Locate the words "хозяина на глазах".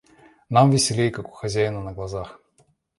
1.31-2.39